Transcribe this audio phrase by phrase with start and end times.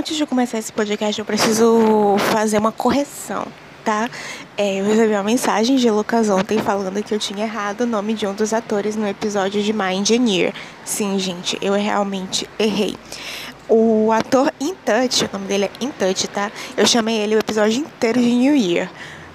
[0.00, 3.46] Antes de começar esse podcast, eu preciso fazer uma correção,
[3.84, 4.08] tá?
[4.56, 8.14] É, eu recebi uma mensagem de Lucas ontem falando que eu tinha errado o nome
[8.14, 10.54] de um dos atores no episódio de My Engineer.
[10.86, 12.96] Sim, gente, eu realmente errei.
[13.68, 16.50] O ator In Touch, o nome dele é In Touch, tá?
[16.78, 18.90] Eu chamei ele o episódio inteiro de New Year.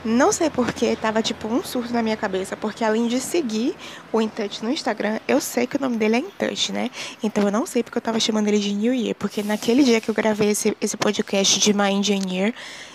[0.05, 3.75] Não sei porque tava tipo um surto na minha cabeça, porque além de seguir
[4.13, 6.91] o InTouch no Instagram, eu sei que o nome dele é InTouch, né?
[7.23, 9.99] Então eu não sei porque eu tava chamando ele de New Year, porque naquele dia
[9.99, 12.53] que eu gravei esse, esse podcast de My Engineer,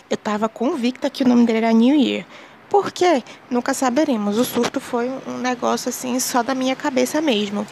[0.09, 2.25] eu tava convicta que o nome dele era New Year.
[2.69, 3.25] Por quê?
[3.51, 4.39] Nunca saberemos.
[4.39, 7.67] O surto foi um negócio assim só da minha cabeça mesmo.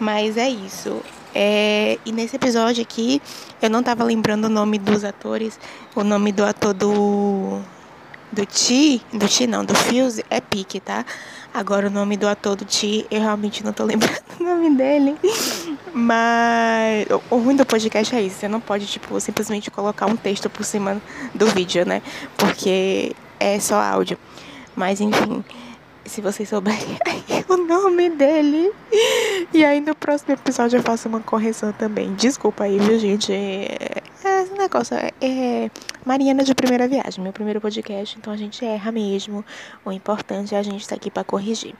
[0.00, 1.00] Mas é isso.
[1.32, 3.22] É, e nesse episódio aqui,
[3.62, 5.60] eu não tava lembrando o nome dos atores,
[5.94, 7.60] o nome do ator do
[8.32, 11.04] do Ti, do Ti não, do Fuse é Pique, tá?
[11.52, 15.16] Agora o nome do ator do Ti, eu realmente não tô lembrando o nome dele.
[15.92, 20.48] Mas o ruim do podcast é isso, você não pode, tipo, simplesmente colocar um texto
[20.48, 21.00] por cima
[21.34, 22.02] do vídeo, né?
[22.36, 24.16] Porque é só áudio.
[24.76, 25.44] Mas enfim,
[26.10, 26.98] se vocês souberem
[27.48, 28.72] o nome dele.
[29.54, 32.12] E aí no próximo episódio eu faço uma correção também.
[32.14, 33.32] Desculpa aí, viu, gente?
[33.32, 35.70] É, é esse negócio é, é
[36.04, 39.44] Mariana de primeira viagem, meu primeiro podcast, então a gente erra mesmo.
[39.84, 41.74] O importante é a gente estar tá aqui para corrigir.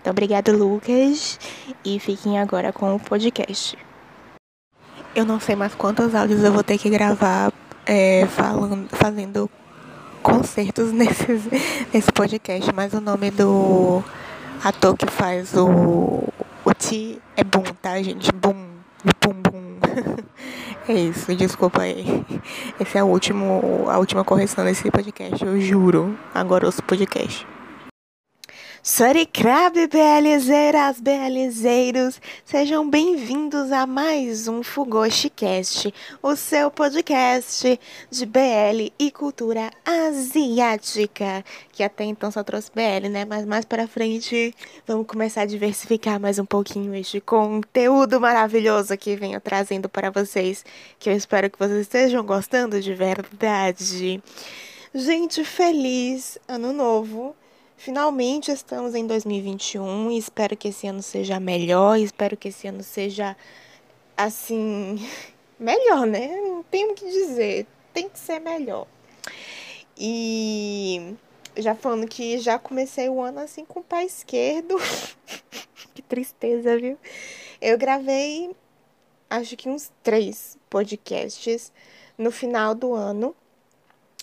[0.00, 1.38] Então, obrigado, Lucas,
[1.84, 3.78] e fiquem agora com o podcast.
[5.14, 7.52] Eu não sei mais quantos áudios eu vou ter que gravar
[7.86, 9.48] é, falando, fazendo
[10.26, 11.26] concertos nesse,
[11.94, 14.02] nesse podcast, mas o nome do
[14.64, 16.24] ator que faz o,
[16.64, 18.32] o Ti é Boom, tá, gente?
[18.32, 18.66] Boom,
[19.04, 19.76] Boom, Boom.
[20.88, 22.26] é isso, desculpa aí.
[22.80, 26.18] Essa é a, último, a última correção desse podcast, eu juro.
[26.34, 27.46] Agora ouço podcast.
[28.88, 35.92] Soricrabe, BLzeiras, BLzeiros, sejam bem-vindos a mais um FugoshiCast,
[36.22, 43.24] o seu podcast de BL e cultura asiática, que até então só trouxe BL, né?
[43.24, 44.54] Mas mais para frente
[44.86, 50.64] vamos começar a diversificar mais um pouquinho este conteúdo maravilhoso que venho trazendo para vocês,
[51.00, 54.22] que eu espero que vocês estejam gostando de verdade.
[54.94, 57.34] Gente, feliz ano novo!
[57.76, 62.82] Finalmente estamos em 2021 e espero que esse ano seja melhor, espero que esse ano
[62.82, 63.36] seja
[64.16, 64.96] assim,
[65.60, 66.28] melhor, né?
[66.40, 68.86] Não tenho o que dizer, tem que ser melhor.
[69.96, 71.14] E
[71.56, 74.76] já falando que já comecei o ano assim com o pé esquerdo.
[75.94, 76.98] que tristeza, viu?
[77.60, 78.54] Eu gravei
[79.28, 81.72] acho que uns três podcasts
[82.16, 83.34] no final do ano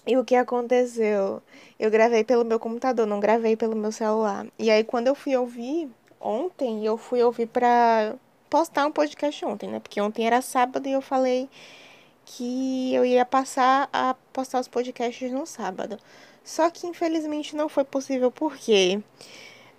[0.05, 1.41] e o que aconteceu?
[1.79, 4.45] Eu gravei pelo meu computador, não gravei pelo meu celular.
[4.59, 8.15] E aí, quando eu fui ouvir ontem, eu fui ouvir pra
[8.49, 9.79] postar um podcast ontem, né?
[9.79, 11.49] Porque ontem era sábado e eu falei
[12.25, 15.97] que eu ia passar a postar os podcasts no sábado.
[16.43, 19.01] Só que infelizmente não foi possível porque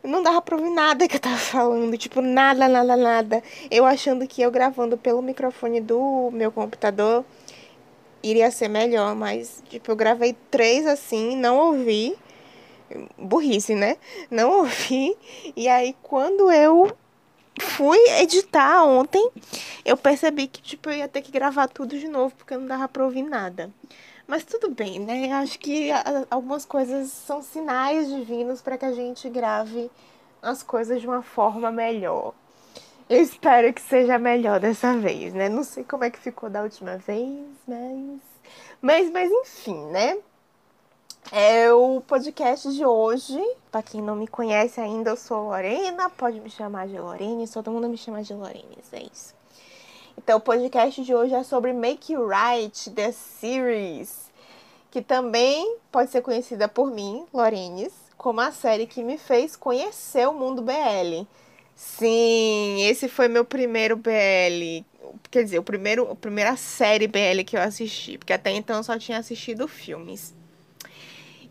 [0.02, 3.42] não dava pra ouvir nada que eu tava falando, tipo, nada, nada, nada.
[3.70, 7.24] Eu achando que eu gravando pelo microfone do meu computador
[8.24, 12.16] iria ser melhor, mas, tipo, eu gravei três assim, não ouvi.
[13.18, 13.96] Burrice, né?
[14.30, 15.16] Não ouvi.
[15.54, 16.90] E aí, quando eu
[17.60, 19.30] fui editar ontem,
[19.84, 22.88] eu percebi que, tipo, eu ia ter que gravar tudo de novo, porque não dava
[22.88, 23.70] pra ouvir nada.
[24.26, 25.30] Mas tudo bem, né?
[25.32, 25.90] Acho que
[26.30, 29.90] algumas coisas são sinais divinos para que a gente grave
[30.40, 32.32] as coisas de uma forma melhor.
[33.08, 35.48] Eu espero que seja melhor dessa vez, né?
[35.48, 38.20] Não sei como é que ficou da última vez, mas.
[38.80, 40.18] Mas, mas enfim, né?
[41.30, 43.38] É o podcast de hoje.
[43.70, 46.08] Para quem não me conhece ainda, eu sou Lorena.
[46.08, 47.46] Pode me chamar de Lorene.
[47.46, 48.78] Todo mundo me chama de Lorene.
[48.92, 49.34] É isso.
[50.16, 54.30] Então, o podcast de hoje é sobre Make Right, The Series.
[54.90, 60.26] Que também pode ser conhecida por mim, Lorenes, como a série que me fez conhecer
[60.28, 61.26] o mundo BL.
[61.74, 64.84] Sim, esse foi meu primeiro BL.
[65.30, 68.82] Quer dizer, o primeiro, a primeira série BL que eu assisti, porque até então eu
[68.82, 70.34] só tinha assistido filmes.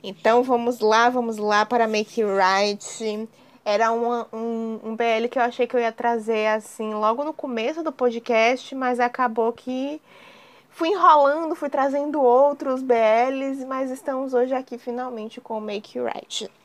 [0.04, 3.30] Então vamos lá, vamos lá para Make It Right.
[3.66, 7.34] Era uma, um, um BL que eu achei que eu ia trazer assim logo no
[7.34, 10.02] começo do podcast, mas acabou que
[10.70, 16.63] fui enrolando, fui trazendo outros BLs, mas estamos hoje aqui finalmente com Make It Right.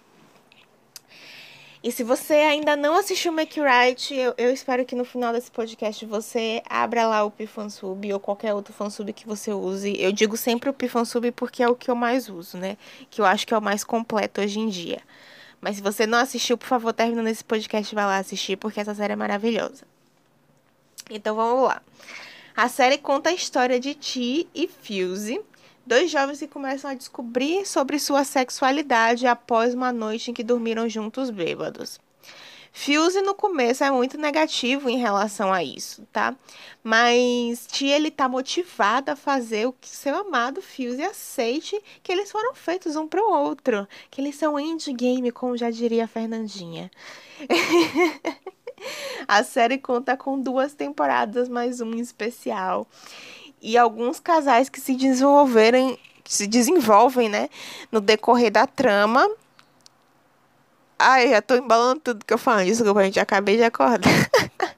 [1.82, 5.50] E se você ainda não assistiu Make Right, eu, eu espero que no final desse
[5.50, 9.94] podcast você abra lá o Pifansub ou qualquer outro fansub que você use.
[10.00, 12.76] Eu digo sempre o Pifansub porque é o que eu mais uso, né?
[13.08, 15.00] Que eu acho que é o mais completo hoje em dia.
[15.60, 18.94] Mas se você não assistiu, por favor, terminando esse podcast, vai lá assistir, porque essa
[18.94, 19.84] série é maravilhosa.
[21.08, 21.80] Então vamos lá.
[22.56, 25.40] A série conta a história de Ti e Fuse,
[25.88, 30.86] dois jovens que começam a descobrir sobre sua sexualidade após uma noite em que dormiram
[30.86, 31.98] juntos bêbados.
[32.70, 36.36] Fuse no começo é muito negativo em relação a isso, tá?
[36.84, 42.30] Mas Tia ele tá motivado a fazer o que seu amado Fuse aceite que eles
[42.30, 46.90] foram feitos um para o outro, que eles são endgame, como já diria a Fernandinha.
[49.26, 52.86] a série conta com duas temporadas mais uma especial
[53.60, 57.48] e alguns casais que se desenvolverem, se desenvolvem, né,
[57.90, 59.28] no decorrer da trama
[60.98, 62.64] Ai, já tô embalando tudo que eu falo.
[62.64, 64.10] Desculpa, gente, acabei de acordar.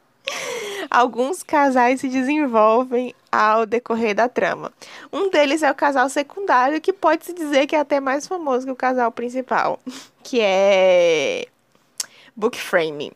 [0.90, 4.70] Alguns casais se desenvolvem ao decorrer da trama.
[5.10, 8.66] Um deles é o casal secundário, que pode se dizer que é até mais famoso
[8.66, 9.80] que o casal principal,
[10.22, 11.46] que é
[12.36, 13.12] Book Frame.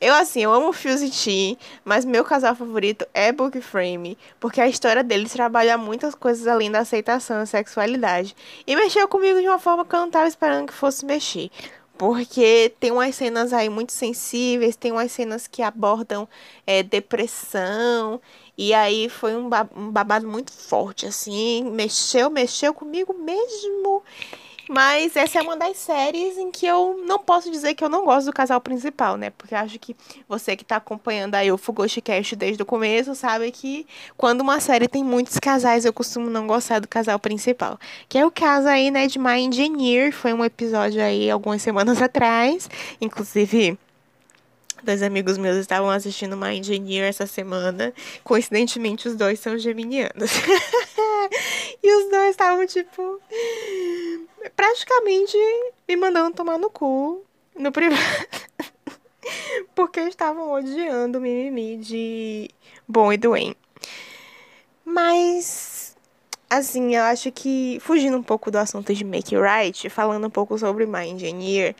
[0.00, 4.68] Eu, assim, eu amo Fuse T, mas meu casal favorito é Book Frame, porque a
[4.68, 8.34] história deles trabalha muitas coisas além da aceitação e sexualidade.
[8.66, 11.50] E mexeu comigo de uma forma que eu não estava esperando que fosse mexer.
[11.96, 16.28] Porque tem umas cenas aí muito sensíveis, tem umas cenas que abordam
[16.66, 18.20] é, depressão.
[18.58, 21.64] E aí foi um, babado muito forte, assim.
[21.70, 24.02] Mexeu, mexeu comigo mesmo.
[24.68, 28.04] Mas essa é uma das séries em que eu não posso dizer que eu não
[28.04, 29.30] gosto do casal principal, né?
[29.30, 29.94] Porque acho que
[30.28, 34.60] você que tá acompanhando aí o Fugoshi Cast desde o começo sabe que quando uma
[34.60, 37.78] série tem muitos casais, eu costumo não gostar do casal principal.
[38.08, 40.12] Que é o caso aí, né, de My Engineer.
[40.12, 42.68] Foi um episódio aí algumas semanas atrás.
[43.00, 43.78] Inclusive,
[44.84, 47.90] Dois amigos meus estavam assistindo My Engineer essa semana.
[48.22, 50.30] Coincidentemente, os dois são geminianos.
[51.82, 53.18] e os dois estavam, tipo,
[54.50, 55.36] praticamente
[55.88, 57.24] me mandando tomar no cu
[57.58, 58.02] no privado.
[59.74, 62.50] Porque estavam odiando o mimimi de
[62.86, 63.56] Bom e Dwayne.
[64.84, 65.96] Mas,
[66.48, 70.58] assim, eu acho que, fugindo um pouco do assunto de Make Right, falando um pouco
[70.58, 71.74] sobre My Engineer,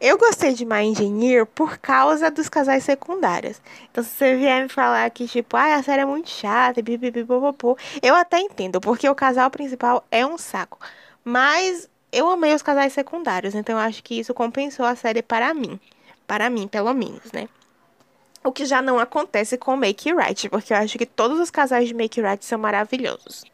[0.00, 3.60] eu gostei de My Engineer por causa dos casais secundários.
[3.90, 7.76] Então, se você vier me falar que, tipo, ah, a série é muito chata, bibibibobopô,
[8.02, 10.78] eu até entendo, porque o casal principal é um saco.
[11.22, 15.52] Mas eu amei os casais secundários, então eu acho que isso compensou a série para
[15.54, 15.78] mim.
[16.26, 17.48] Para mim, pelo menos, né?
[18.42, 21.88] O que já não acontece com Make Right, porque eu acho que todos os casais
[21.88, 23.44] de Make Right são maravilhosos.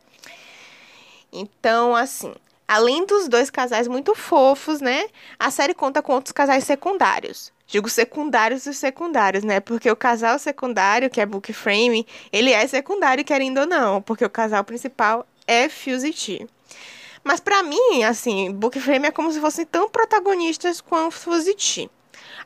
[1.32, 2.32] Então, assim,
[2.68, 5.06] Além dos dois casais muito fofos, né?
[5.38, 7.52] A série conta com outros casais secundários.
[7.66, 9.60] Digo secundários e secundários, né?
[9.60, 14.24] Porque o casal secundário, que é Book Frame, ele é secundário, querendo ou não, porque
[14.24, 16.46] o casal principal é Fuse T.
[17.26, 21.90] Mas para mim, assim, Book Frame é como se fossem tão protagonistas quanto Fuse T.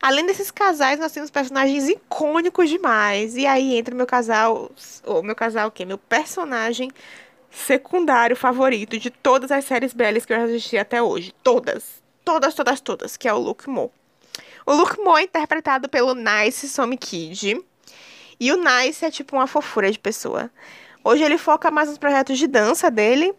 [0.01, 3.37] Além desses casais, nós temos personagens icônicos demais.
[3.37, 4.71] E aí entra meu casal,
[5.05, 5.85] ou meu casal o quê?
[5.85, 6.91] Meu personagem
[7.51, 11.35] secundário favorito de todas as séries belas que eu assisti até hoje.
[11.43, 12.03] Todas.
[12.25, 13.19] Todas, todas, todas.
[13.19, 13.93] Que é o Luke Mo.
[14.65, 17.63] O Luke Mo é interpretado pelo Nice Some Kid.
[18.41, 20.51] E o Nice é tipo uma fofura de pessoa.
[21.05, 23.35] Hoje ele foca mais nos projetos de dança dele.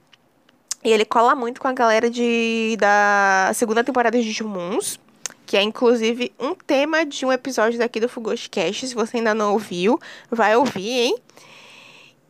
[0.84, 5.00] E ele cola muito com a galera de, da segunda temporada de Jumoons.
[5.46, 8.88] Que é inclusive um tema de um episódio daqui do Fugoshi Cast.
[8.88, 10.00] Se você ainda não ouviu,
[10.30, 11.18] vai ouvir, hein?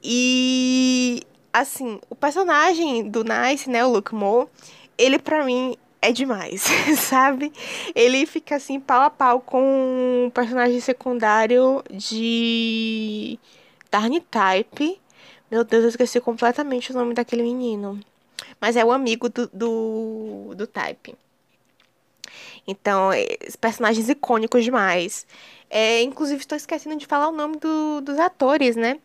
[0.04, 1.22] E
[1.54, 4.50] assim, o personagem do Nice, né, o Luke Mo,
[4.98, 6.64] ele para mim é demais,
[6.98, 7.54] sabe?
[7.94, 13.38] Ele fica assim pau a pau com o personagem secundário de
[13.92, 15.00] Darny Type.
[15.50, 18.00] Meu Deus, eu esqueci completamente o nome daquele menino.
[18.62, 21.16] Mas é o amigo do, do, do Type.
[22.68, 23.10] Então,
[23.60, 25.26] personagens icônicos demais.
[25.70, 29.00] É, inclusive, estou esquecendo de falar o nome do, dos atores, né?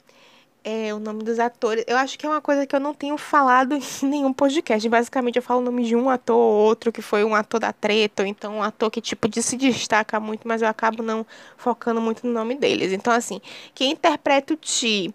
[0.67, 1.85] é, o nome dos atores.
[1.87, 4.89] Eu acho que é uma coisa que eu não tenho falado em nenhum podcast.
[4.89, 7.73] Basicamente, eu falo o nome de um ator ou outro que foi um ator da
[7.73, 11.25] treta, ou então um ator que, tipo, de se destaca muito, mas eu acabo não
[11.57, 12.93] focando muito no nome deles.
[12.93, 13.41] Então, assim,
[13.75, 15.15] quem interpreta o Ti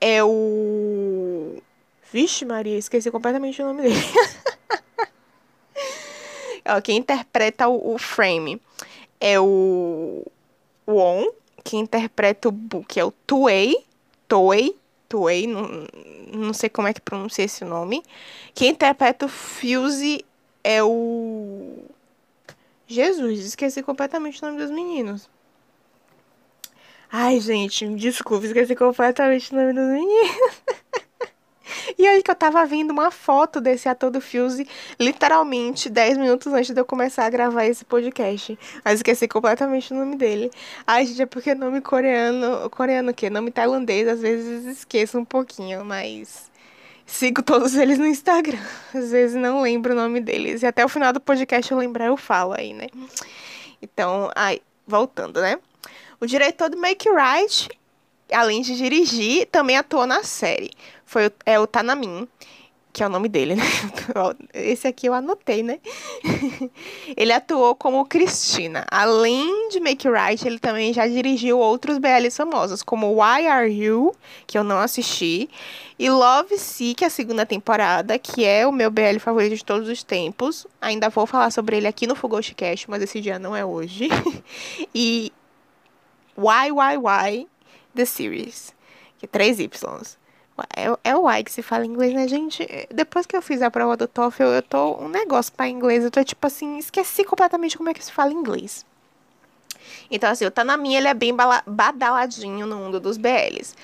[0.00, 1.17] é o.
[2.12, 3.94] Vixe, Maria, esqueci completamente o nome dele.
[6.82, 8.60] quem interpreta o, o Frame
[9.20, 10.24] é o
[10.86, 11.30] Won.
[11.64, 13.84] Quem interpreta o Book é o Tuei.
[14.26, 14.76] Toei,
[15.08, 15.86] Toei, não,
[16.32, 18.02] não sei como é que pronuncia esse nome.
[18.54, 20.24] Quem interpreta o Fuse
[20.62, 21.84] é o.
[22.86, 25.28] Jesus, esqueci completamente o nome dos meninos.
[27.10, 30.60] Ai, gente, me desculpe, esqueci completamente o nome dos meninos.
[31.98, 34.64] E aí que eu tava vendo uma foto desse ator do Fuse,
[35.00, 38.56] literalmente 10 minutos antes de eu começar a gravar esse podcast.
[38.84, 40.48] Mas esqueci completamente o nome dele.
[40.86, 42.70] Ai, gente, é porque nome coreano.
[42.70, 43.28] Coreano o quê?
[43.28, 46.48] Nome tailandês, às vezes esqueço um pouquinho, mas.
[47.04, 48.60] Sigo todos eles no Instagram.
[48.94, 50.62] Às vezes não lembro o nome deles.
[50.62, 52.86] E até o final do podcast eu lembrar, eu falo aí, né?
[53.82, 55.58] Então, ai, voltando, né?
[56.20, 57.68] O diretor do Make Right,
[58.32, 60.70] além de dirigir, também atuou na série.
[61.04, 62.28] Foi é o Tanamin,
[62.92, 63.62] que é o nome dele, né?
[64.52, 65.78] Esse aqui eu anotei, né?
[67.16, 68.84] ele atuou como Cristina.
[68.90, 74.12] Além de Make Right, ele também já dirigiu outros BLs famosos, como Why Are You,
[74.46, 75.48] que eu não assisti,
[75.98, 80.02] e Love Sick, a segunda temporada, que é o meu BL favorito de todos os
[80.02, 80.66] tempos.
[80.80, 82.16] Ainda vou falar sobre ele aqui no
[82.56, 84.08] Cast, mas esse dia não é hoje.
[84.94, 85.32] e
[86.36, 87.48] Why, Why, Why,
[87.98, 88.72] The Series,
[89.18, 90.16] que é 3 Ys.
[90.76, 92.64] É, é o Y que se fala inglês, né, gente?
[92.94, 96.04] Depois que eu fiz a prova do TOEFL, eu tô um negócio para inglês.
[96.04, 98.86] Eu tô tipo assim, esqueci completamente como é que se fala inglês.
[100.10, 101.34] Então, assim, o Tanami, ele é bem
[101.66, 103.74] badaladinho no mundo dos BLs.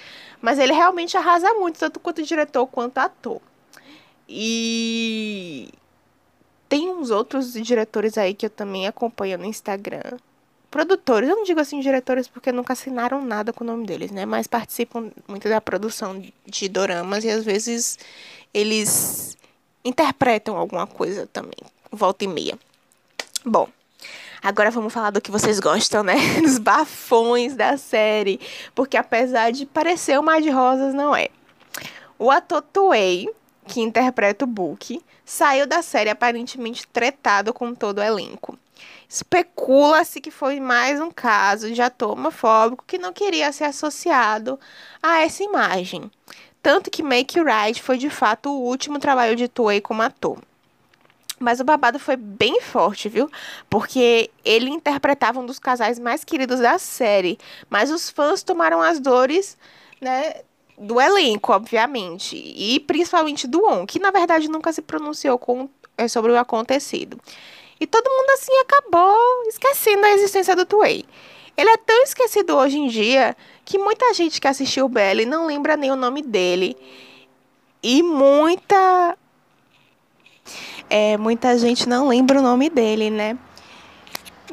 [0.41, 3.41] Mas ele realmente arrasa muito, tanto quanto diretor quanto ator.
[4.29, 5.71] E
[6.69, 10.19] tem uns outros diretores aí que eu também acompanho no Instagram
[10.75, 14.27] produtores, eu não digo assim diretores porque nunca assinaram nada com o nome deles, né?
[14.27, 17.97] Mas participam muito da produção de doramas e às vezes
[18.53, 19.39] eles
[19.85, 21.61] interpretam alguma coisa também,
[21.93, 22.59] volta e meia.
[23.47, 23.69] Bom,
[24.43, 26.17] agora vamos falar do que vocês gostam, né?
[26.43, 28.41] Dos bafões da série,
[28.75, 31.29] porque apesar de parecer o Mar de Rosas, não é.
[32.19, 33.29] O ator Tuei,
[33.69, 38.59] que interpreta o Book, saiu da série aparentemente tretado com todo o elenco.
[39.09, 44.59] Especula-se que foi mais um caso de ator homofóbico que não queria ser associado
[45.03, 46.11] a essa imagem.
[46.63, 50.39] Tanto que Make Right foi de fato o último trabalho de Toei como ator.
[51.39, 53.31] Mas o babado foi bem forte, viu?
[53.69, 57.39] Porque ele interpretava um dos casais mais queridos da série.
[57.69, 59.59] Mas os fãs tomaram as dores,
[60.01, 60.37] né?
[60.79, 62.35] Do elenco, obviamente.
[62.35, 67.21] E principalmente do On, que na verdade nunca se pronunciou com, é, sobre o acontecido.
[67.81, 71.05] E todo mundo assim acabou esquecendo a existência do Tuei.
[71.57, 75.47] Ele é tão esquecido hoje em dia que muita gente que assistiu o Belly não
[75.47, 76.77] lembra nem o nome dele.
[77.83, 79.17] E muita.
[80.91, 83.39] É, muita gente não lembra o nome dele, né?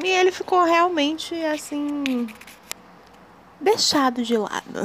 [0.03, 2.27] E ele ficou realmente assim.
[3.59, 4.81] deixado de lado.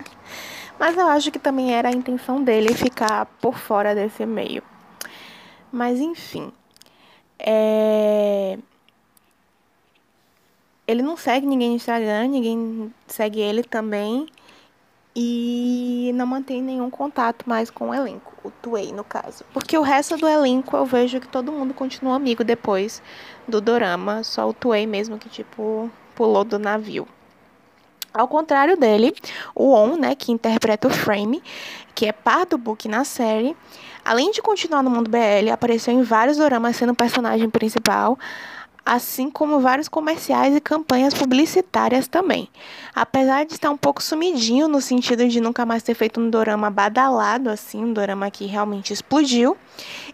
[0.78, 4.62] Mas eu acho que também era a intenção dele ficar por fora desse meio.
[5.70, 6.50] Mas enfim.
[7.40, 8.58] É...
[10.86, 14.26] Ele não segue ninguém no Instagram, ninguém segue ele também.
[15.14, 19.44] E não mantém nenhum contato mais com o elenco, o Tuei no caso.
[19.52, 23.02] Porque o resto do elenco eu vejo que todo mundo continua amigo depois
[23.46, 27.08] do dorama, só o Tuei mesmo que tipo pulou do navio.
[28.12, 29.14] Ao contrário dele,
[29.54, 31.42] o On, né, que interpreta o Frame,
[31.94, 33.56] que é par do Book na série,
[34.04, 38.18] Além de continuar no mundo BL, apareceu em vários doramas sendo personagem principal,
[38.84, 42.48] assim como vários comerciais e campanhas publicitárias também.
[42.94, 46.70] Apesar de estar um pouco sumidinho no sentido de nunca mais ter feito um dorama
[46.70, 49.56] badalado assim, um dorama que realmente explodiu,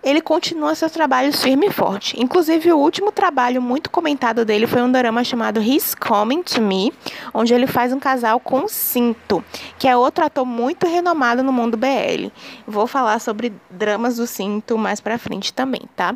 [0.02, 2.20] ele continua seus trabalhos firme e forte.
[2.20, 6.92] Inclusive, o último trabalho muito comentado dele foi um drama chamado He's Coming to Me,
[7.32, 9.44] onde ele faz um casal com Cinto,
[9.78, 12.30] que é outro ator muito renomado no mundo BL.
[12.66, 16.14] Vou falar sobre dramas do Cinto mais pra frente também, tá?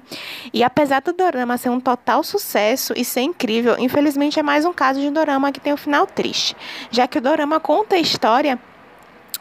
[0.52, 2.39] E apesar do drama ser um total sucesso
[2.96, 6.56] e ser incrível, infelizmente é mais um caso de drama que tem um final triste,
[6.90, 8.58] já que o drama conta a história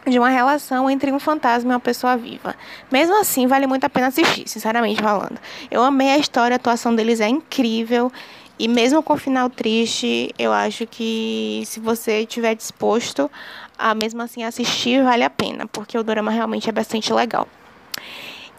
[0.08, 2.56] de uma relação entre um fantasma e uma pessoa viva.
[2.92, 5.40] Mesmo assim, vale muito a pena assistir, sinceramente falando.
[5.70, 8.12] Eu amei a história, a atuação deles é incrível.
[8.58, 13.32] E mesmo com o final triste, eu acho que se você estiver disposto
[13.78, 17.48] a mesmo assim assistir, vale a pena, porque o drama realmente é bastante legal.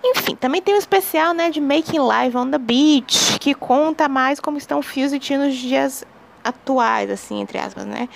[0.02, 4.40] Enfim, também tem um especial né, de Making Live on the Beach, que conta mais
[4.40, 6.04] como estão Fios e Tio nos dias
[6.42, 8.09] atuais, assim, entre aspas, né?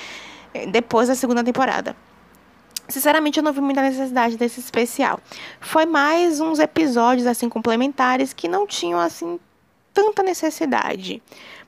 [0.71, 1.95] Depois da segunda temporada.
[2.89, 5.19] Sinceramente, eu não vi muita necessidade desse especial.
[5.61, 9.39] Foi mais uns episódios assim complementares que não tinham assim
[9.93, 11.23] tanta necessidade.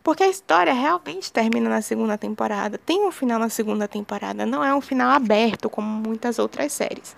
[0.06, 2.78] Porque a história realmente termina na segunda temporada.
[2.78, 7.16] Tem um final na segunda temporada, não é um final aberto como muitas outras séries.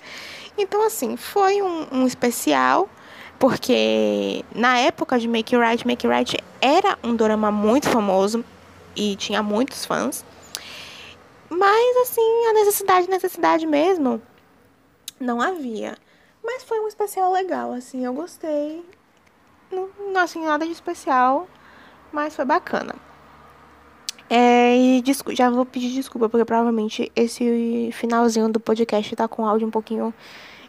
[0.57, 2.89] Então, assim, foi um, um especial,
[3.39, 8.43] porque na época de Make It Right, Make It Right era um drama muito famoso
[8.97, 10.25] e tinha muitos fãs.
[11.51, 14.19] Mas, assim, a necessidade, necessidade mesmo,
[15.21, 15.95] não havia.
[16.43, 18.83] Mas foi um especial legal, assim, eu gostei.
[19.71, 21.47] Não, não assim, nada de especial,
[22.13, 22.95] mas foi bacana.
[24.31, 29.67] É, e já vou pedir desculpa, porque provavelmente esse finalzinho do podcast tá com áudio
[29.67, 30.13] um pouquinho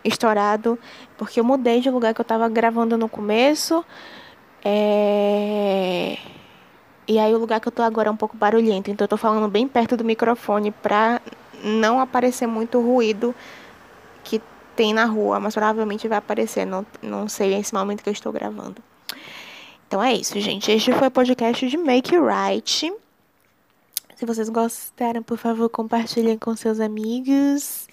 [0.03, 0.79] estourado,
[1.17, 3.83] porque eu mudei de lugar que eu tava gravando no começo.
[4.63, 6.17] É...
[7.07, 9.17] E aí o lugar que eu tô agora é um pouco barulhento, então eu tô
[9.17, 11.21] falando bem perto do microfone pra
[11.63, 13.35] não aparecer muito ruído
[14.23, 14.41] que
[14.75, 18.31] tem na rua, mas provavelmente vai aparecer, não, não sei nesse momento que eu estou
[18.31, 18.81] gravando.
[19.89, 20.71] Então é isso, gente.
[20.71, 22.93] Este foi o podcast de Make Right.
[24.15, 27.87] Se vocês gostaram, por favor, compartilhem com seus amigos.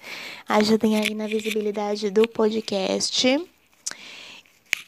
[0.47, 3.43] Ajudem aí na visibilidade do podcast.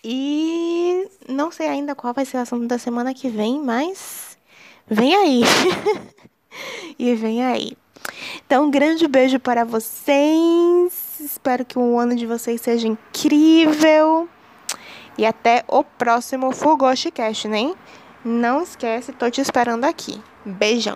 [0.03, 4.37] E não sei ainda qual vai ser o assunto da semana que vem, mas
[4.87, 5.41] vem aí.
[6.99, 7.75] e vem aí.
[8.45, 11.19] Então, um grande beijo para vocês.
[11.19, 14.29] Espero que o ano de vocês seja incrível.
[15.19, 16.53] E até o próximo
[17.11, 17.73] Cast, né?
[18.23, 20.21] Não esquece, tô te esperando aqui.
[20.45, 20.95] Beijão.